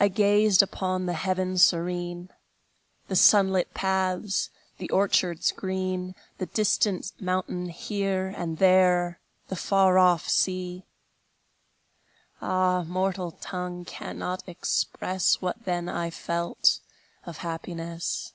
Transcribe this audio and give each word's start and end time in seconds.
I 0.00 0.08
gazed 0.08 0.60
upon 0.60 1.06
the 1.06 1.12
heaven 1.12 1.56
serene, 1.56 2.30
The 3.06 3.14
sun 3.14 3.52
lit 3.52 3.72
paths, 3.74 4.50
the 4.78 4.90
orchards 4.90 5.52
green, 5.52 6.16
The 6.38 6.46
distant 6.46 7.12
mountain 7.20 7.68
here, 7.68 8.26
And 8.36 8.58
there, 8.58 9.20
the 9.46 9.54
far 9.54 9.98
off 9.98 10.28
sea. 10.28 10.84
Ah, 12.40 12.82
mortal 12.82 13.30
tongue 13.30 13.84
cannot 13.84 14.42
express 14.48 15.40
What 15.40 15.64
then 15.64 15.88
I 15.88 16.10
felt 16.10 16.80
of 17.24 17.36
happiness! 17.36 18.32